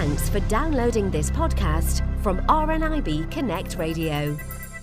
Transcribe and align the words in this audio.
Thanks 0.00 0.30
for 0.30 0.40
downloading 0.48 1.10
this 1.10 1.30
podcast 1.30 2.00
from 2.22 2.38
RNIB 2.46 3.30
Connect 3.30 3.76
Radio. 3.76 4.34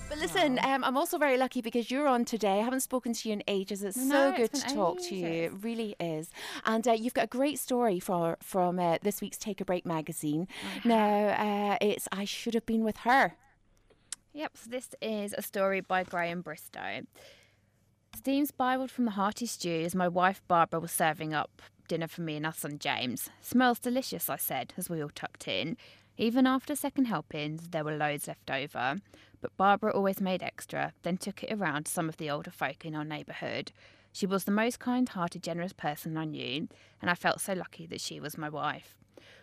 But 0.08 0.18
listen, 0.18 0.60
um, 0.62 0.84
I'm 0.84 0.96
also 0.96 1.18
very 1.18 1.36
lucky 1.36 1.60
because 1.60 1.90
you're 1.90 2.06
on 2.06 2.24
today. 2.24 2.60
I 2.60 2.62
haven't 2.62 2.82
spoken 2.82 3.14
to 3.14 3.28
you 3.28 3.32
in 3.32 3.42
ages. 3.48 3.82
It's 3.82 3.96
No, 3.96 4.14
so 4.14 4.28
it's 4.28 4.38
good 4.38 4.52
been 4.52 4.60
to 4.60 4.74
talk 4.76 5.02
to 5.08 5.16
you. 5.16 5.26
It 5.26 5.52
really 5.60 5.96
is. 5.98 6.30
And 6.64 6.86
uh, 6.86 6.92
you've 6.92 7.14
got 7.14 7.24
a 7.24 7.26
great 7.26 7.58
story 7.58 7.98
for 7.98 8.36
from 8.40 8.78
uh, 8.78 8.98
this 9.02 9.20
week's 9.20 9.38
Take 9.38 9.60
a 9.60 9.64
Break 9.64 9.84
magazine. 9.84 10.46
Now, 10.84 11.30
uh, 11.30 11.78
it's 11.80 12.06
I 12.12 12.24
should 12.24 12.54
have 12.54 12.64
been 12.64 12.84
with 12.84 12.98
her. 12.98 13.34
Yep, 14.34 14.52
so 14.56 14.70
this 14.70 14.94
is 15.02 15.34
a 15.36 15.42
story 15.42 15.80
by 15.80 16.04
Graham 16.04 16.42
Bristow. 16.42 17.00
Steam 18.14 18.46
spiraled 18.46 18.92
from 18.92 19.06
the 19.06 19.10
hearty 19.10 19.46
stew 19.46 19.82
as 19.84 19.96
my 19.96 20.06
wife 20.06 20.42
Barbara 20.46 20.78
was 20.78 20.92
serving 20.92 21.34
up 21.34 21.60
dinner 21.88 22.06
for 22.06 22.20
me 22.20 22.36
and 22.36 22.46
our 22.46 22.52
son 22.52 22.78
James. 22.78 23.30
Smells 23.40 23.78
delicious, 23.78 24.30
I 24.30 24.36
said, 24.36 24.74
as 24.76 24.88
we 24.88 25.02
all 25.02 25.10
tucked 25.12 25.48
in. 25.48 25.76
Even 26.16 26.46
after 26.46 26.76
second 26.76 27.06
helpings, 27.06 27.68
there 27.68 27.84
were 27.84 27.96
loads 27.96 28.28
left 28.28 28.50
over. 28.50 28.96
But 29.40 29.56
Barbara 29.56 29.92
always 29.92 30.20
made 30.20 30.42
extra, 30.42 30.92
then 31.02 31.16
took 31.16 31.42
it 31.42 31.52
around 31.52 31.86
to 31.86 31.92
some 31.92 32.08
of 32.08 32.16
the 32.16 32.30
older 32.30 32.50
folk 32.50 32.84
in 32.84 32.94
our 32.94 33.04
neighbourhood. 33.04 33.72
She 34.12 34.26
was 34.26 34.44
the 34.44 34.50
most 34.50 34.78
kind 34.80 35.08
hearted, 35.08 35.42
generous 35.42 35.72
person 35.72 36.16
I 36.16 36.24
knew, 36.24 36.68
and 37.00 37.10
I 37.10 37.14
felt 37.14 37.40
so 37.40 37.52
lucky 37.52 37.86
that 37.86 38.00
she 38.00 38.18
was 38.18 38.36
my 38.36 38.48
wife. 38.48 38.96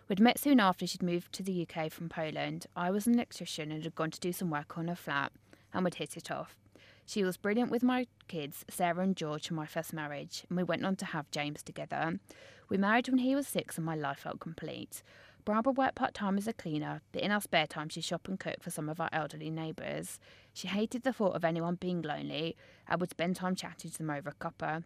We'd 0.07 0.19
met 0.19 0.37
soon 0.37 0.59
after 0.59 0.85
she'd 0.85 1.01
moved 1.01 1.31
to 1.33 1.43
the 1.43 1.67
UK 1.67 1.91
from 1.91 2.09
Poland. 2.09 2.67
I 2.75 2.91
was 2.91 3.07
an 3.07 3.15
electrician 3.15 3.71
and 3.71 3.83
had 3.83 3.95
gone 3.95 4.11
to 4.11 4.19
do 4.19 4.33
some 4.33 4.49
work 4.49 4.77
on 4.77 4.87
her 4.87 4.95
flat, 4.95 5.31
and 5.73 5.83
we'd 5.83 5.95
hit 5.95 6.17
it 6.17 6.29
off. 6.29 6.57
She 7.05 7.23
was 7.23 7.37
brilliant 7.37 7.69
with 7.69 7.83
my 7.83 8.07
kids, 8.27 8.65
Sarah 8.67 9.03
and 9.03 9.15
George, 9.15 9.47
from 9.47 9.57
my 9.57 9.67
first 9.67 9.93
marriage, 9.93 10.43
and 10.49 10.57
we 10.57 10.63
went 10.63 10.83
on 10.83 10.95
to 10.97 11.05
have 11.05 11.29
James 11.29 11.61
together. 11.61 12.19
We 12.67 12.77
married 12.77 13.07
when 13.09 13.19
he 13.19 13.35
was 13.35 13.47
six, 13.47 13.77
and 13.77 13.85
my 13.85 13.95
life 13.95 14.19
felt 14.19 14.39
complete. 14.39 15.03
Barbara 15.45 15.73
worked 15.73 15.95
part 15.95 16.15
time 16.15 16.39
as 16.39 16.47
a 16.47 16.53
cleaner, 16.53 17.01
but 17.11 17.21
in 17.21 17.29
our 17.29 17.39
spare 17.39 17.67
time, 17.67 17.89
she 17.89 18.01
shop 18.01 18.27
and 18.27 18.39
cook 18.39 18.63
for 18.63 18.71
some 18.71 18.89
of 18.89 18.99
our 18.99 19.09
elderly 19.13 19.51
neighbours. 19.51 20.19
She 20.53 20.67
hated 20.67 21.03
the 21.03 21.13
thought 21.13 21.35
of 21.35 21.45
anyone 21.45 21.75
being 21.75 22.01
lonely 22.01 22.57
and 22.87 22.99
would 22.99 23.11
spend 23.11 23.35
time 23.35 23.55
chatting 23.55 23.91
to 23.91 23.97
them 23.99 24.09
over 24.09 24.29
a 24.29 24.33
cuppa. 24.33 24.83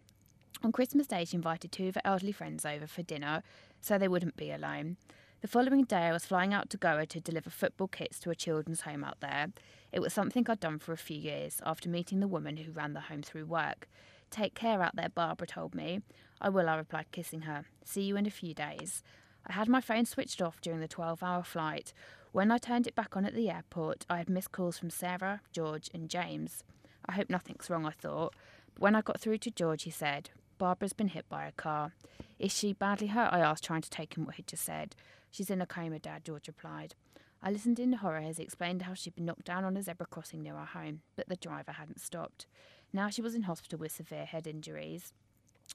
On 0.62 0.74
Christmas 0.74 1.08
Day, 1.08 1.24
she 1.24 1.38
invited 1.38 1.72
two 1.72 1.88
of 1.88 1.96
her 1.96 2.02
elderly 2.04 2.34
friends 2.34 2.66
over 2.66 2.86
for 2.86 3.02
dinner 3.02 3.42
so 3.80 3.98
they 3.98 4.10
wouldn't 4.10 4.36
be 4.36 4.52
alone. 4.52 4.98
The 5.42 5.48
following 5.48 5.86
day, 5.86 6.08
I 6.08 6.12
was 6.12 6.26
flying 6.26 6.54
out 6.54 6.70
to 6.70 6.78
Goa 6.78 7.06
to 7.06 7.22
deliver 7.22 7.50
football 7.50 7.88
kits 7.88 8.20
to 8.20 8.30
a 8.30 8.36
children's 8.36 8.82
home 8.82 9.06
out 9.06 9.22
there. 9.22 9.48
It 9.94 10.02
was 10.02 10.12
something 10.12 10.46
I'd 10.50 10.60
done 10.60 10.80
for 10.80 10.92
a 10.92 10.98
few 10.98 11.16
years 11.16 11.62
after 11.66 11.88
meeting 11.88 12.20
the 12.20 12.28
woman 12.28 12.58
who 12.58 12.74
ran 12.74 12.92
the 12.92 13.00
home 13.00 13.22
through 13.22 13.46
work. 13.46 13.88
Take 14.30 14.54
care 14.54 14.82
out 14.82 14.98
there, 14.98 15.08
Barbara 15.08 15.48
told 15.48 15.74
me. 15.74 16.02
I 16.42 16.50
will, 16.50 16.68
I 16.68 16.76
replied, 16.76 17.14
kissing 17.14 17.44
her. 17.44 17.64
See 17.86 18.02
you 18.02 18.18
in 18.18 18.26
a 18.26 18.30
few 18.32 18.54
days. 18.54 19.02
I 19.48 19.54
had 19.54 19.70
my 19.70 19.80
phone 19.80 20.04
switched 20.06 20.42
off 20.42 20.60
during 20.60 20.82
the 20.82 20.90
12 20.90 21.24
hour 21.24 21.44
flight. 21.44 21.94
When 22.34 22.52
I 22.52 22.58
turned 22.58 22.86
it 22.86 22.96
back 22.96 23.16
on 23.16 23.24
at 23.24 23.34
the 23.34 23.50
airport, 23.50 24.06
I 24.10 24.18
had 24.18 24.30
missed 24.30 24.52
calls 24.52 24.78
from 24.78 24.90
Sarah, 24.90 25.40
George, 25.54 25.90
and 25.94 26.10
James. 26.10 26.66
I 27.06 27.14
hope 27.14 27.30
nothing's 27.30 27.70
wrong, 27.70 27.86
I 27.86 27.92
thought. 27.92 28.36
But 28.74 28.82
when 28.82 28.94
I 28.94 29.00
got 29.00 29.22
through 29.22 29.38
to 29.38 29.52
George, 29.52 29.84
he 29.84 29.90
said, 29.90 30.32
Barbara's 30.60 30.94
been 30.94 31.08
hit 31.08 31.28
by 31.28 31.48
a 31.48 31.52
car. 31.54 31.94
Is 32.38 32.52
she 32.56 32.74
badly 32.74 33.08
hurt? 33.08 33.34
I 33.34 33.40
asked, 33.40 33.64
trying 33.64 33.82
to 33.82 33.90
take 33.90 34.16
in 34.16 34.26
what 34.26 34.36
he'd 34.36 34.46
just 34.46 34.64
said. 34.64 34.96
She's 35.32 35.50
in 35.50 35.62
a 35.62 35.66
coma, 35.66 35.98
Dad, 35.98 36.26
George 36.26 36.48
replied. 36.48 36.94
I 37.42 37.50
listened 37.50 37.80
in 37.80 37.94
horror 37.94 38.18
as 38.18 38.38
he 38.38 38.44
explained 38.44 38.84
how 38.84 38.94
she'd 38.94 39.16
been 39.16 39.26
knocked 39.26 39.46
down 39.46 39.64
on 39.64 39.78
a 39.78 39.82
zebra 39.82 40.06
crossing 40.06 40.44
near 40.44 40.56
our 40.56 40.66
home, 40.66 41.02
but 41.16 41.30
the 41.30 41.38
driver 41.38 41.72
hadn't 41.72 42.02
stopped. 42.02 42.46
Now 42.92 43.10
she 43.10 43.22
was 43.22 43.34
in 43.34 43.44
hospital 43.44 43.80
with 43.80 43.94
severe 43.94 44.26
head 44.26 44.46
injuries. 44.46 45.14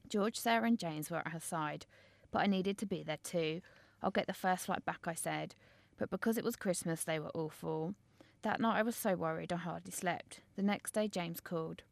George, 0.08 0.38
Sarah, 0.38 0.66
and 0.66 0.78
James 0.78 1.10
were 1.10 1.18
at 1.18 1.28
her 1.28 1.40
side, 1.40 1.86
but 2.30 2.40
I 2.40 2.46
needed 2.46 2.76
to 2.78 2.86
be 2.86 3.02
there 3.02 3.18
too. 3.24 3.62
I'll 4.02 4.10
get 4.10 4.26
the 4.26 4.34
first 4.34 4.66
flight 4.66 4.84
back, 4.84 5.06
I 5.06 5.14
said. 5.14 5.54
But 5.96 6.10
because 6.10 6.36
it 6.36 6.44
was 6.44 6.56
Christmas, 6.56 7.04
they 7.04 7.18
were 7.18 7.30
awful. 7.34 7.94
That 8.42 8.60
night 8.60 8.78
I 8.78 8.82
was 8.82 8.96
so 8.96 9.14
worried 9.14 9.52
I 9.52 9.56
hardly 9.56 9.92
slept. 9.92 10.40
The 10.56 10.62
next 10.62 10.92
day, 10.92 11.08
James 11.08 11.40
called. 11.40 11.84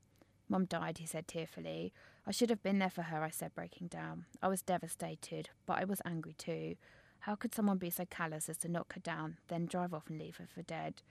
Mum 0.49 0.67
died, 0.67 0.99
he 0.99 1.07
said 1.07 1.27
tearfully. 1.27 1.95
I 2.25 2.31
should 2.31 2.51
have 2.51 2.63
been 2.63 2.79
there 2.79 2.91
for 2.91 3.03
her, 3.03 3.23
I 3.23 3.31
said, 3.31 3.55
breaking 3.55 3.89
down. 3.89 4.27
I 4.41 4.49
was 4.49 4.63
devastated, 4.63 5.51
but 5.67 5.79
I 5.79 5.85
was 5.85 6.01
angry 6.05 6.35
too. 6.35 6.77
How 7.21 7.35
could 7.35 7.55
someone 7.55 7.79
be 7.79 7.91
so 7.91 8.05
callous 8.05 8.49
as 8.49 8.59
to 8.59 8.69
knock 8.69 8.95
her 8.95 9.01
down, 9.01 9.39
then 9.49 9.67
drive 9.67 9.93
off 9.93 10.09
and 10.09 10.19
leave 10.19 10.37
her 10.37 10.47
for 10.47 10.63
dead? 10.63 11.03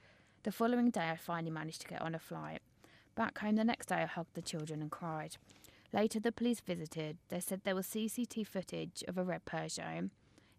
The 0.42 0.52
following 0.52 0.90
day, 0.90 1.10
I 1.10 1.16
finally 1.16 1.50
managed 1.50 1.82
to 1.82 1.86
get 1.86 2.02
on 2.02 2.14
a 2.14 2.18
flight. 2.18 2.60
Back 3.14 3.38
home 3.38 3.56
the 3.56 3.64
next 3.64 3.86
day, 3.86 3.96
I 3.96 4.06
hugged 4.06 4.34
the 4.34 4.42
children 4.42 4.80
and 4.80 4.90
cried. 4.90 5.36
Later, 5.92 6.18
the 6.18 6.32
police 6.32 6.60
visited. 6.60 7.18
They 7.28 7.40
said 7.40 7.60
there 7.64 7.74
was 7.74 7.86
CCTV 7.86 8.46
footage 8.46 9.04
of 9.06 9.18
a 9.18 9.24
red 9.24 9.44
Peugeot. 9.44 10.10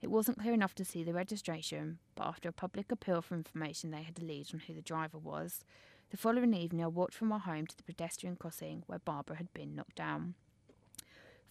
It 0.04 0.12
wasn't 0.12 0.40
clear 0.40 0.54
enough 0.54 0.76
to 0.76 0.86
see 0.86 1.04
the 1.04 1.14
registration, 1.14 1.98
but 2.14 2.28
after 2.28 2.50
a 2.50 2.54
public 2.54 2.92
appeal 2.92 3.22
for 3.24 3.36
information, 3.36 3.90
they 3.90 4.04
had 4.04 4.20
a 4.20 4.24
lead 4.24 4.48
on 4.54 4.60
who 4.60 4.74
the 4.74 4.82
driver 4.82 5.18
was. 5.18 5.64
The 6.12 6.18
following 6.18 6.54
evening, 6.54 6.84
I 6.84 6.88
walked 6.88 7.16
from 7.16 7.32
our 7.32 7.40
home 7.40 7.66
to 7.66 7.76
the 7.76 7.84
pedestrian 7.84 8.36
crossing 8.36 8.84
where 8.86 9.00
Barbara 9.00 9.38
had 9.38 9.52
been 9.54 9.76
knocked 9.76 9.96
down. 9.96 10.36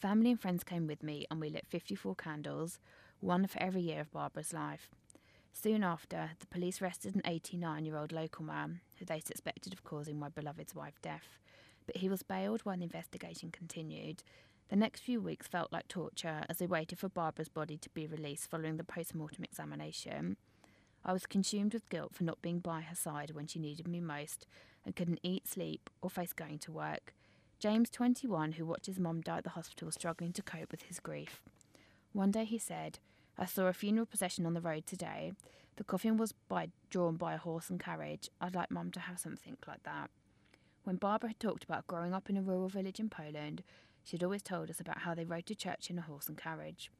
Family 0.02 0.32
and 0.32 0.40
friends 0.40 0.64
came 0.64 0.88
with 0.88 1.04
me, 1.04 1.26
and 1.30 1.40
we 1.40 1.48
lit 1.48 1.64
54 1.68 2.16
candles, 2.16 2.80
one 3.20 3.46
for 3.46 3.62
every 3.62 3.82
year 3.82 4.00
of 4.00 4.10
Barbara's 4.10 4.52
life. 4.52 4.90
Soon 5.52 5.84
after, 5.84 6.30
the 6.40 6.48
police 6.48 6.82
arrested 6.82 7.14
an 7.14 7.22
89 7.24 7.84
year 7.84 7.96
old 7.96 8.10
local 8.10 8.44
man 8.44 8.80
who 8.98 9.04
they 9.04 9.20
suspected 9.20 9.72
of 9.72 9.84
causing 9.84 10.18
my 10.18 10.28
beloved's 10.28 10.74
wife 10.74 11.00
death. 11.02 11.38
But 11.86 11.98
he 11.98 12.08
was 12.08 12.24
bailed 12.24 12.62
while 12.62 12.76
the 12.76 12.82
investigation 12.82 13.52
continued. 13.52 14.24
The 14.70 14.74
next 14.74 15.02
few 15.02 15.20
weeks 15.20 15.46
felt 15.46 15.72
like 15.72 15.86
torture 15.86 16.46
as 16.48 16.58
they 16.58 16.66
waited 16.66 16.98
for 16.98 17.08
Barbara's 17.08 17.48
body 17.48 17.78
to 17.78 17.90
be 17.90 18.08
released 18.08 18.50
following 18.50 18.78
the 18.78 18.82
post 18.82 19.14
mortem 19.14 19.44
examination. 19.44 20.36
I 21.04 21.12
was 21.12 21.26
consumed 21.26 21.74
with 21.74 21.88
guilt 21.90 22.12
for 22.12 22.24
not 22.24 22.42
being 22.42 22.58
by 22.58 22.80
her 22.80 22.96
side 22.96 23.36
when 23.36 23.46
she 23.46 23.60
needed 23.60 23.86
me 23.86 24.00
most 24.00 24.48
and 24.84 24.96
couldn't 24.96 25.20
eat, 25.22 25.46
sleep, 25.46 25.88
or 26.02 26.10
face 26.10 26.32
going 26.32 26.58
to 26.58 26.72
work. 26.72 27.14
James, 27.62 27.90
21, 27.90 28.52
who 28.52 28.66
watched 28.66 28.86
his 28.86 28.98
mum 28.98 29.20
die 29.20 29.38
at 29.38 29.44
the 29.44 29.50
hospital, 29.50 29.88
struggling 29.92 30.32
to 30.32 30.42
cope 30.42 30.72
with 30.72 30.82
his 30.82 30.98
grief. 30.98 31.40
One 32.12 32.32
day 32.32 32.44
he 32.44 32.58
said, 32.58 32.98
I 33.38 33.46
saw 33.46 33.66
a 33.68 33.72
funeral 33.72 34.04
procession 34.04 34.46
on 34.46 34.54
the 34.54 34.60
road 34.60 34.84
today. 34.84 35.30
The 35.76 35.84
coffin 35.84 36.16
was 36.16 36.34
by, 36.48 36.70
drawn 36.90 37.14
by 37.14 37.34
a 37.34 37.38
horse 37.38 37.70
and 37.70 37.78
carriage. 37.78 38.28
I'd 38.40 38.56
like 38.56 38.72
Mum 38.72 38.90
to 38.90 39.00
have 39.00 39.20
something 39.20 39.56
like 39.64 39.84
that. 39.84 40.10
When 40.82 40.96
Barbara 40.96 41.28
had 41.28 41.38
talked 41.38 41.62
about 41.62 41.86
growing 41.86 42.12
up 42.12 42.28
in 42.28 42.36
a 42.36 42.42
rural 42.42 42.68
village 42.68 42.98
in 42.98 43.08
Poland, 43.08 43.62
she'd 44.02 44.24
always 44.24 44.42
told 44.42 44.68
us 44.68 44.80
about 44.80 45.02
how 45.02 45.14
they 45.14 45.24
rode 45.24 45.46
to 45.46 45.54
church 45.54 45.88
in 45.88 46.00
a 46.00 46.02
horse 46.02 46.26
and 46.26 46.36
carriage. 46.36 46.90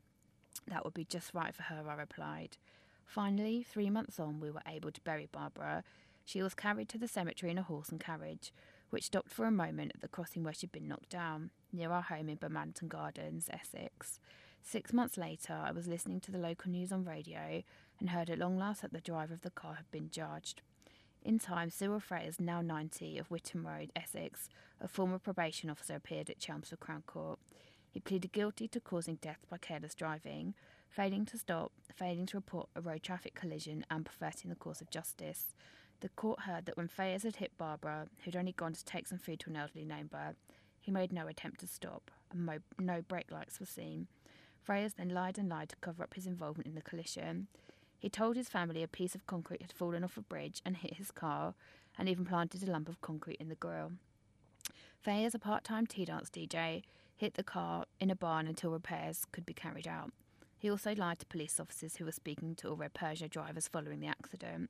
That 0.68 0.84
would 0.84 0.94
be 0.94 1.04
just 1.04 1.34
right 1.34 1.52
for 1.52 1.64
her, 1.64 1.82
I 1.88 1.94
replied. 1.94 2.56
Finally, 3.04 3.64
three 3.64 3.90
months 3.90 4.20
on, 4.20 4.38
we 4.38 4.52
were 4.52 4.62
able 4.68 4.92
to 4.92 5.00
bury 5.00 5.28
Barbara. 5.32 5.82
She 6.24 6.40
was 6.40 6.54
carried 6.54 6.88
to 6.90 6.98
the 6.98 7.08
cemetery 7.08 7.50
in 7.50 7.58
a 7.58 7.64
horse 7.64 7.88
and 7.88 7.98
carriage, 7.98 8.52
which 8.92 9.04
stopped 9.04 9.30
for 9.30 9.46
a 9.46 9.50
moment 9.50 9.90
at 9.94 10.02
the 10.02 10.08
crossing 10.08 10.44
where 10.44 10.52
she'd 10.52 10.70
been 10.70 10.86
knocked 10.86 11.08
down, 11.08 11.50
near 11.72 11.90
our 11.90 12.02
home 12.02 12.28
in 12.28 12.36
Bermanton 12.36 12.88
Gardens, 12.88 13.48
Essex. 13.50 14.20
Six 14.62 14.92
months 14.92 15.16
later, 15.16 15.54
I 15.54 15.72
was 15.72 15.88
listening 15.88 16.20
to 16.20 16.30
the 16.30 16.36
local 16.36 16.70
news 16.70 16.92
on 16.92 17.02
radio 17.02 17.62
and 17.98 18.10
heard 18.10 18.28
at 18.28 18.38
long 18.38 18.58
last 18.58 18.82
that 18.82 18.92
the 18.92 19.00
driver 19.00 19.32
of 19.32 19.40
the 19.40 19.50
car 19.50 19.76
had 19.76 19.90
been 19.90 20.10
charged. 20.10 20.60
In 21.24 21.38
time, 21.38 21.70
Cyril 21.70 22.00
Freyers, 22.00 22.38
now 22.38 22.60
90, 22.60 23.16
of 23.16 23.30
Whittam 23.30 23.64
Road, 23.64 23.92
Essex, 23.96 24.50
a 24.78 24.88
former 24.88 25.18
probation 25.18 25.70
officer, 25.70 25.94
appeared 25.94 26.28
at 26.28 26.38
Chelmsford 26.38 26.80
Crown 26.80 27.02
Court. 27.06 27.38
He 27.90 27.98
pleaded 27.98 28.32
guilty 28.32 28.68
to 28.68 28.80
causing 28.80 29.14
death 29.16 29.40
by 29.48 29.56
careless 29.56 29.94
driving, 29.94 30.52
failing 30.90 31.24
to 31.26 31.38
stop, 31.38 31.72
failing 31.94 32.26
to 32.26 32.36
report 32.36 32.68
a 32.76 32.82
road 32.82 33.02
traffic 33.02 33.34
collision, 33.34 33.86
and 33.90 34.04
perverting 34.04 34.50
the 34.50 34.56
course 34.56 34.82
of 34.82 34.90
justice. 34.90 35.54
The 36.02 36.08
court 36.08 36.40
heard 36.40 36.66
that 36.66 36.76
when 36.76 36.88
Freyers 36.88 37.22
had 37.22 37.36
hit 37.36 37.56
Barbara, 37.56 38.08
who'd 38.24 38.34
only 38.34 38.50
gone 38.50 38.72
to 38.72 38.84
take 38.84 39.06
some 39.06 39.18
food 39.18 39.38
to 39.40 39.50
an 39.50 39.56
elderly 39.56 39.84
neighbour, 39.84 40.34
he 40.80 40.90
made 40.90 41.12
no 41.12 41.28
attempt 41.28 41.60
to 41.60 41.68
stop, 41.68 42.10
and 42.32 42.44
mo- 42.44 42.58
no 42.76 43.02
brake 43.02 43.30
lights 43.30 43.60
were 43.60 43.66
seen. 43.66 44.08
Freyers 44.60 44.94
then 44.94 45.10
lied 45.10 45.38
and 45.38 45.48
lied 45.48 45.68
to 45.68 45.76
cover 45.76 46.02
up 46.02 46.14
his 46.14 46.26
involvement 46.26 46.66
in 46.66 46.74
the 46.74 46.82
collision. 46.82 47.46
He 48.00 48.08
told 48.08 48.34
his 48.34 48.48
family 48.48 48.82
a 48.82 48.88
piece 48.88 49.14
of 49.14 49.28
concrete 49.28 49.62
had 49.62 49.70
fallen 49.70 50.02
off 50.02 50.16
a 50.16 50.22
bridge 50.22 50.60
and 50.66 50.76
hit 50.76 50.94
his 50.94 51.12
car, 51.12 51.54
and 51.96 52.08
even 52.08 52.24
planted 52.24 52.64
a 52.64 52.70
lump 52.70 52.88
of 52.88 53.00
concrete 53.00 53.38
in 53.38 53.48
the 53.48 53.54
grill. 53.54 53.92
Freyers, 55.00 55.36
a 55.36 55.38
part 55.38 55.62
time 55.62 55.86
tea 55.86 56.04
dance 56.04 56.30
DJ, 56.30 56.82
hid 57.14 57.34
the 57.34 57.44
car 57.44 57.84
in 58.00 58.10
a 58.10 58.16
barn 58.16 58.48
until 58.48 58.72
repairs 58.72 59.24
could 59.30 59.46
be 59.46 59.54
carried 59.54 59.86
out. 59.86 60.10
He 60.58 60.68
also 60.68 60.96
lied 60.96 61.20
to 61.20 61.26
police 61.26 61.60
officers 61.60 61.96
who 61.96 62.04
were 62.04 62.10
speaking 62.10 62.56
to 62.56 62.70
all 62.70 62.76
red 62.76 62.92
Peugeot 62.92 63.30
drivers 63.30 63.68
following 63.68 64.00
the 64.00 64.08
accident. 64.08 64.68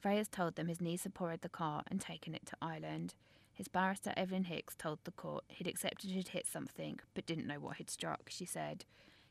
Freyers 0.00 0.28
told 0.28 0.56
them 0.56 0.68
his 0.68 0.80
niece 0.80 1.04
had 1.04 1.14
borrowed 1.14 1.42
the 1.42 1.48
car 1.48 1.82
and 1.90 2.00
taken 2.00 2.34
it 2.34 2.46
to 2.46 2.56
Ireland. 2.60 3.14
His 3.52 3.68
barrister, 3.68 4.12
Evelyn 4.16 4.44
Hicks, 4.44 4.74
told 4.74 4.98
the 5.04 5.12
court 5.12 5.44
he'd 5.48 5.68
accepted 5.68 6.10
he'd 6.10 6.28
hit 6.28 6.46
something, 6.46 6.98
but 7.14 7.26
didn't 7.26 7.46
know 7.46 7.60
what 7.60 7.76
he'd 7.76 7.90
struck, 7.90 8.28
she 8.28 8.44
said. 8.44 8.84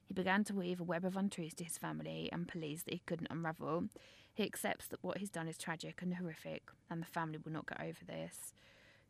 He 0.05 0.13
began 0.13 0.43
to 0.45 0.53
weave 0.53 0.79
a 0.79 0.83
web 0.83 1.05
of 1.05 1.17
untruths 1.17 1.55
to 1.55 1.63
his 1.63 1.77
family 1.77 2.29
and 2.31 2.47
police 2.47 2.83
that 2.83 2.93
he 2.93 3.01
couldn't 3.05 3.31
unravel. 3.31 3.85
He 4.33 4.43
accepts 4.43 4.87
that 4.87 5.03
what 5.03 5.17
he's 5.17 5.29
done 5.29 5.47
is 5.47 5.57
tragic 5.57 6.01
and 6.01 6.15
horrific, 6.15 6.63
and 6.89 7.01
the 7.01 7.05
family 7.07 7.37
will 7.43 7.51
not 7.51 7.67
get 7.67 7.81
over 7.81 8.05
this. 8.05 8.53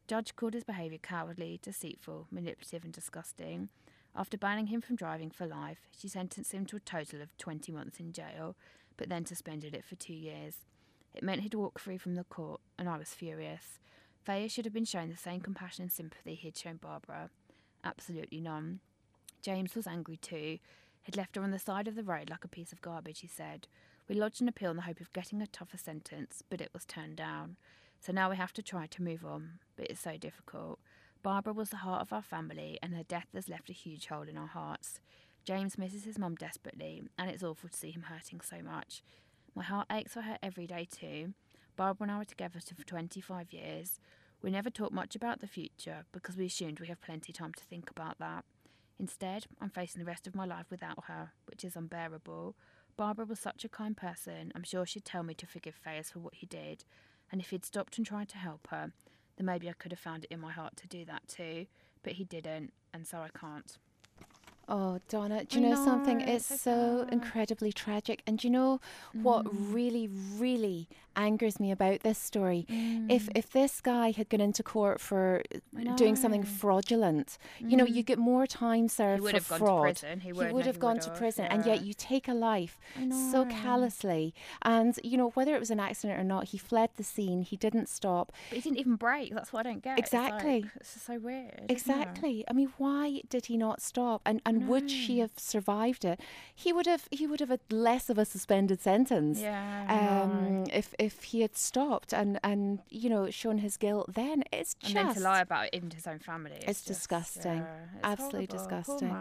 Judge 0.07 0.35
called 0.35 0.53
his 0.53 0.63
behaviour 0.63 0.97
cowardly, 0.97 1.59
deceitful, 1.61 2.27
manipulative, 2.29 2.83
and 2.83 2.93
disgusting. 2.93 3.69
After 4.15 4.37
banning 4.37 4.67
him 4.67 4.81
from 4.81 4.95
driving 4.95 5.31
for 5.31 5.47
life, 5.47 5.87
she 5.97 6.07
sentenced 6.07 6.51
him 6.51 6.65
to 6.67 6.75
a 6.75 6.81
total 6.81 7.21
of 7.21 7.37
20 7.37 7.71
months 7.71 7.99
in 7.99 8.11
jail, 8.11 8.55
but 8.97 9.09
then 9.09 9.25
suspended 9.25 9.73
it 9.73 9.85
for 9.85 9.95
two 9.95 10.13
years. 10.13 10.57
It 11.13 11.23
meant 11.23 11.41
he'd 11.41 11.53
walk 11.53 11.79
free 11.79 11.97
from 11.97 12.15
the 12.15 12.23
court, 12.23 12.61
and 12.77 12.89
I 12.89 12.97
was 12.97 13.13
furious. 13.13 13.79
Freyers 14.25 14.51
should 14.51 14.65
have 14.65 14.73
been 14.73 14.85
shown 14.85 15.09
the 15.09 15.17
same 15.17 15.41
compassion 15.41 15.83
and 15.83 15.91
sympathy 15.91 16.35
he'd 16.35 16.57
shown 16.57 16.77
Barbara. 16.77 17.29
Absolutely 17.83 18.39
none. 18.39 18.79
James 19.41 19.75
was 19.75 19.87
angry 19.87 20.17
too. 20.17 20.59
He'd 21.03 21.17
left 21.17 21.35
her 21.35 21.43
on 21.43 21.51
the 21.51 21.59
side 21.59 21.87
of 21.87 21.95
the 21.95 22.03
road 22.03 22.29
like 22.29 22.45
a 22.45 22.49
piece 22.49 22.71
of 22.71 22.81
garbage, 22.81 23.19
he 23.19 23.27
said. 23.27 23.67
We 24.07 24.15
lodged 24.15 24.41
an 24.41 24.47
appeal 24.47 24.71
in 24.71 24.77
the 24.77 24.83
hope 24.83 25.01
of 25.01 25.13
getting 25.13 25.41
a 25.41 25.47
tougher 25.47 25.77
sentence, 25.77 26.43
but 26.49 26.61
it 26.61 26.71
was 26.73 26.85
turned 26.85 27.17
down. 27.17 27.57
So 27.99 28.11
now 28.11 28.29
we 28.29 28.37
have 28.37 28.53
to 28.53 28.61
try 28.61 28.85
to 28.87 29.03
move 29.03 29.25
on, 29.25 29.59
but 29.75 29.87
it's 29.89 30.01
so 30.01 30.17
difficult. 30.17 30.79
Barbara 31.21 31.53
was 31.53 31.69
the 31.69 31.77
heart 31.77 32.01
of 32.01 32.11
our 32.11 32.21
family, 32.21 32.79
and 32.81 32.93
her 32.93 33.03
death 33.03 33.27
has 33.33 33.47
left 33.47 33.69
a 33.69 33.73
huge 33.73 34.07
hole 34.07 34.23
in 34.23 34.37
our 34.37 34.47
hearts. 34.47 34.99
James 35.45 35.77
misses 35.77 36.05
his 36.05 36.17
mum 36.17 36.35
desperately, 36.35 37.03
and 37.17 37.29
it's 37.29 37.43
awful 37.43 37.69
to 37.69 37.77
see 37.77 37.91
him 37.91 38.03
hurting 38.03 38.41
so 38.41 38.61
much. 38.61 39.03
My 39.55 39.63
heart 39.63 39.87
aches 39.91 40.13
for 40.13 40.21
her 40.21 40.37
every 40.41 40.65
day 40.65 40.87
too. 40.89 41.33
Barbara 41.75 42.05
and 42.05 42.11
I 42.11 42.17
were 42.17 42.25
together 42.25 42.59
for 42.59 42.83
25 42.83 43.53
years. 43.53 43.99
We 44.41 44.51
never 44.51 44.69
talked 44.69 44.93
much 44.93 45.15
about 45.15 45.39
the 45.39 45.47
future 45.47 46.05
because 46.11 46.35
we 46.35 46.47
assumed 46.47 46.79
we 46.79 46.87
have 46.87 47.01
plenty 47.01 47.31
of 47.31 47.37
time 47.37 47.53
to 47.53 47.63
think 47.63 47.89
about 47.89 48.19
that. 48.19 48.45
Instead, 48.99 49.45
I'm 49.61 49.69
facing 49.69 49.99
the 49.99 50.05
rest 50.05 50.27
of 50.27 50.35
my 50.35 50.45
life 50.45 50.67
without 50.69 51.05
her, 51.05 51.31
which 51.45 51.63
is 51.63 51.75
unbearable. 51.75 52.55
Barbara 52.95 53.25
was 53.25 53.39
such 53.39 53.65
a 53.65 53.69
kind 53.69 53.97
person, 53.97 54.51
I'm 54.55 54.63
sure 54.63 54.85
she'd 54.85 55.05
tell 55.05 55.23
me 55.23 55.33
to 55.35 55.47
forgive 55.47 55.79
Freyers 55.83 56.11
for 56.11 56.19
what 56.19 56.35
he 56.35 56.45
did, 56.45 56.83
and 57.31 57.41
if 57.41 57.49
he'd 57.49 57.65
stopped 57.65 57.97
and 57.97 58.05
tried 58.05 58.29
to 58.29 58.37
help 58.37 58.67
her, 58.69 58.91
then 59.35 59.45
maybe 59.45 59.67
I 59.67 59.73
could 59.73 59.91
have 59.91 59.99
found 59.99 60.25
it 60.25 60.31
in 60.31 60.39
my 60.39 60.51
heart 60.51 60.77
to 60.77 60.87
do 60.87 61.03
that 61.05 61.27
too. 61.27 61.65
But 62.03 62.13
he 62.13 62.23
didn't, 62.23 62.73
and 62.93 63.07
so 63.07 63.19
I 63.19 63.29
can't. 63.29 63.77
Oh, 64.69 64.99
Donna, 65.09 65.43
do 65.43 65.59
you 65.59 65.67
know, 65.67 65.75
know, 65.75 65.83
something? 65.83 66.21
It's 66.21 66.45
so, 66.45 66.55
so 66.55 67.07
incredibly 67.11 67.73
tragic. 67.73 68.23
And 68.25 68.39
do 68.39 68.47
you 68.47 68.51
know 68.51 68.79
mm. 69.15 69.21
what 69.21 69.45
really, 69.51 70.09
really 70.37 70.87
angers 71.15 71.59
me 71.59 71.69
about 71.71 71.99
this 71.99 72.17
story? 72.17 72.65
Mm. 72.69 73.11
If 73.11 73.27
if 73.35 73.51
this 73.51 73.81
guy 73.81 74.11
had 74.11 74.29
gone 74.29 74.39
into 74.39 74.63
court 74.63 75.01
for 75.01 75.43
doing 75.95 76.15
something 76.15 76.43
fraudulent, 76.43 77.37
mm. 77.61 77.71
you 77.71 77.75
know, 77.75 77.85
you 77.85 78.03
mm. 78.03 78.05
get 78.05 78.19
more 78.19 78.47
time 78.47 78.87
served 78.87 79.19
he 79.19 79.21
would 79.21 79.31
for 79.31 79.53
have 79.53 79.59
fraud. 79.59 79.67
Gone 79.67 79.93
to 79.93 79.99
prison. 79.99 80.19
He 80.21 80.31
would, 80.31 80.47
he 80.47 80.53
would 80.53 80.65
have 80.65 80.79
gone 80.79 80.99
to 80.99 81.09
prison, 81.11 81.45
yeah. 81.45 81.53
and 81.53 81.65
yet 81.65 81.83
you 81.83 81.93
take 81.93 82.29
a 82.29 82.33
life 82.33 82.79
so 83.31 83.45
callously. 83.45 84.33
And 84.61 84.97
you 85.03 85.17
know, 85.17 85.31
whether 85.31 85.53
it 85.55 85.59
was 85.59 85.71
an 85.71 85.81
accident 85.81 86.19
or 86.19 86.23
not, 86.23 86.45
he 86.45 86.57
fled 86.57 86.91
the 86.95 87.03
scene. 87.03 87.41
He 87.41 87.57
didn't 87.57 87.89
stop. 87.89 88.31
But 88.49 88.57
he 88.57 88.61
didn't 88.61 88.79
even 88.79 88.95
break. 88.95 89.33
That's 89.33 89.51
what 89.51 89.65
I 89.67 89.69
don't 89.71 89.83
get. 89.83 89.99
Exactly. 89.99 90.57
It's, 90.57 90.65
like, 90.65 90.75
it's 90.77 91.01
so 91.01 91.19
weird. 91.19 91.65
Exactly. 91.67 92.45
I 92.49 92.53
mean, 92.53 92.71
why 92.77 93.21
did 93.29 93.47
he 93.47 93.57
not 93.57 93.81
stop? 93.81 94.21
And 94.25 94.41
and 94.45 94.52
and 94.53 94.67
would 94.67 94.89
she 94.89 95.19
have 95.19 95.31
survived 95.37 96.05
it, 96.05 96.19
he 96.53 96.71
would 96.71 96.85
have 96.85 97.07
he 97.11 97.27
would 97.27 97.39
have 97.39 97.49
had 97.49 97.61
less 97.69 98.09
of 98.09 98.17
a 98.17 98.25
suspended 98.25 98.81
sentence. 98.81 99.39
Yeah. 99.39 100.23
Um, 100.23 100.65
if 100.71 100.93
if 100.99 101.23
he 101.23 101.41
had 101.41 101.55
stopped 101.57 102.13
and 102.13 102.39
and 102.43 102.79
you 102.89 103.09
know 103.09 103.29
shown 103.29 103.59
his 103.59 103.77
guilt, 103.77 104.13
then 104.13 104.43
it's 104.51 104.73
just 104.75 104.95
and 104.95 105.09
then 105.09 105.15
to 105.15 105.21
lie 105.21 105.41
about 105.41 105.65
it 105.65 105.71
even 105.73 105.89
to 105.89 105.95
his 105.95 106.07
own 106.07 106.19
family. 106.19 106.51
It's, 106.55 106.65
it's 106.65 106.81
just, 106.81 106.99
disgusting. 106.99 107.57
Yeah, 107.57 107.75
it's 107.95 108.03
Absolutely 108.03 108.47
horrible. 108.57 108.69
disgusting. 108.69 109.17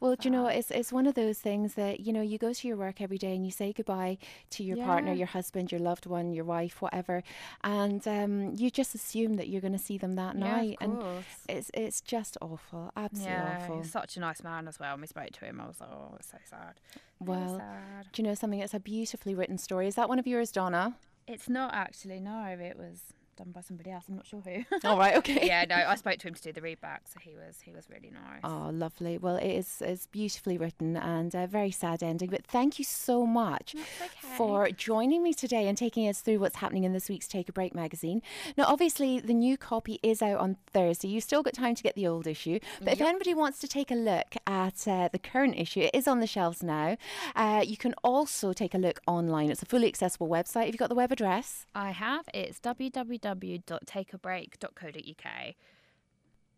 Well, 0.00 0.16
do 0.16 0.28
you 0.28 0.30
know 0.30 0.46
it's 0.46 0.70
it's 0.70 0.92
one 0.92 1.06
of 1.06 1.14
those 1.14 1.38
things 1.38 1.74
that 1.74 2.00
you 2.00 2.12
know 2.12 2.22
you 2.22 2.38
go 2.38 2.52
to 2.52 2.68
your 2.68 2.76
work 2.76 3.00
every 3.00 3.18
day 3.18 3.34
and 3.34 3.44
you 3.44 3.50
say 3.50 3.72
goodbye 3.72 4.18
to 4.50 4.64
your 4.64 4.78
yeah. 4.78 4.86
partner, 4.86 5.12
your 5.12 5.26
husband, 5.26 5.70
your 5.72 5.80
loved 5.80 6.06
one, 6.06 6.32
your 6.32 6.44
wife, 6.44 6.82
whatever, 6.82 7.22
and 7.62 8.06
um, 8.06 8.54
you 8.56 8.70
just 8.70 8.94
assume 8.94 9.34
that 9.34 9.48
you're 9.48 9.60
going 9.60 9.72
to 9.72 9.78
see 9.78 9.98
them 9.98 10.14
that 10.14 10.36
night, 10.36 10.76
and 10.80 11.02
it's 11.48 11.70
it's 11.74 12.00
just 12.00 12.36
awful, 12.40 12.92
absolutely 12.96 13.32
yeah, 13.32 13.60
awful. 13.62 13.84
such 13.84 14.16
a 14.16 14.20
nice 14.20 14.42
man 14.42 14.66
as 14.72 14.80
well. 14.80 14.96
We 14.96 15.06
spoke 15.06 15.30
to 15.30 15.44
him. 15.44 15.60
I 15.60 15.66
was 15.66 15.80
like, 15.80 15.90
oh, 15.92 16.14
it's 16.18 16.30
so 16.30 16.38
sad. 16.48 16.80
Well, 17.20 17.58
sad. 17.58 18.06
do 18.12 18.22
you 18.22 18.28
know 18.28 18.34
something? 18.34 18.60
It's 18.60 18.74
a 18.74 18.80
beautifully 18.80 19.34
written 19.34 19.58
story. 19.58 19.86
Is 19.86 19.96
that 19.96 20.08
one 20.08 20.18
of 20.18 20.26
yours, 20.26 20.50
Donna? 20.50 20.96
It's 21.28 21.48
not 21.48 21.74
actually. 21.74 22.20
No, 22.20 22.44
it 22.44 22.76
was 22.78 23.12
done 23.36 23.52
by 23.52 23.60
somebody 23.60 23.90
else. 23.90 24.04
I'm 24.08 24.16
not 24.16 24.26
sure 24.26 24.40
who. 24.40 24.64
All 24.84 24.98
right, 24.98 25.16
okay. 25.16 25.46
yeah, 25.46 25.64
no, 25.68 25.76
I 25.76 25.94
spoke 25.96 26.18
to 26.18 26.28
him 26.28 26.34
to 26.34 26.42
do 26.42 26.52
the 26.52 26.60
readback, 26.60 27.00
so 27.06 27.18
he 27.20 27.34
was 27.34 27.60
he 27.60 27.72
was 27.72 27.88
really 27.88 28.10
nice. 28.10 28.40
Oh, 28.44 28.70
lovely. 28.72 29.18
Well, 29.18 29.36
it 29.36 29.50
is 29.50 29.82
it's 29.84 30.06
beautifully 30.06 30.58
written 30.58 30.96
and 30.96 31.34
a 31.34 31.46
very 31.46 31.70
sad 31.70 32.02
ending. 32.02 32.30
But 32.30 32.46
thank 32.46 32.78
you 32.78 32.84
so 32.84 33.26
much 33.26 33.74
okay. 33.74 34.36
for 34.36 34.68
joining 34.70 35.22
me 35.22 35.34
today 35.34 35.68
and 35.68 35.76
taking 35.76 36.08
us 36.08 36.20
through 36.20 36.38
what's 36.38 36.56
happening 36.56 36.84
in 36.84 36.92
this 36.92 37.08
week's 37.08 37.28
Take 37.28 37.48
a 37.48 37.52
Break 37.52 37.74
magazine. 37.74 38.22
Now, 38.56 38.64
obviously, 38.66 39.20
the 39.20 39.34
new 39.34 39.56
copy 39.56 39.98
is 40.02 40.22
out 40.22 40.38
on 40.38 40.56
Thursday. 40.72 41.08
You've 41.08 41.24
still 41.24 41.42
got 41.42 41.54
time 41.54 41.74
to 41.74 41.82
get 41.82 41.94
the 41.94 42.06
old 42.06 42.26
issue, 42.26 42.58
but 42.80 42.88
yep. 42.88 43.00
if 43.00 43.00
anybody 43.00 43.34
wants 43.34 43.58
to 43.60 43.68
take 43.68 43.90
a 43.90 43.94
look 43.94 44.34
at 44.46 44.86
uh, 44.86 45.08
the 45.12 45.18
current 45.18 45.58
issue, 45.58 45.80
it 45.80 45.94
is 45.94 46.06
on 46.06 46.20
the 46.20 46.26
shelves 46.26 46.62
now. 46.62 46.96
Uh, 47.34 47.62
you 47.66 47.76
can 47.76 47.94
also 48.04 48.52
take 48.52 48.74
a 48.74 48.78
look 48.78 49.00
online. 49.06 49.50
It's 49.50 49.62
a 49.62 49.66
fully 49.66 49.88
accessible 49.88 50.28
website. 50.28 50.66
Have 50.66 50.74
you 50.74 50.78
got 50.78 50.88
the 50.88 50.94
web 50.94 51.12
address? 51.12 51.66
I 51.74 51.90
have. 51.90 52.28
It's 52.34 52.60
www.take 52.60 53.21
takeabreak.co.uk. 53.22 55.54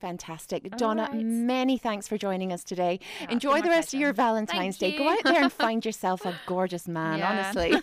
Fantastic. 0.00 0.64
All 0.72 0.78
Donna, 0.78 1.08
right. 1.10 1.24
many 1.24 1.78
thanks 1.78 2.06
for 2.08 2.18
joining 2.18 2.52
us 2.52 2.62
today. 2.62 3.00
Yeah, 3.22 3.30
Enjoy 3.30 3.62
the 3.62 3.70
rest 3.70 3.88
pleasure. 3.90 3.96
of 3.96 4.00
your 4.02 4.12
Valentine's 4.12 4.76
Thank 4.76 4.96
Day. 4.96 5.02
You. 5.02 5.08
Go 5.08 5.14
out 5.14 5.24
there 5.24 5.42
and 5.42 5.50
find 5.52 5.82
yourself 5.84 6.26
a 6.26 6.34
gorgeous 6.46 6.86
man, 6.86 7.18
yeah. 7.20 7.30
honestly. 7.30 7.70
Don't 7.70 7.82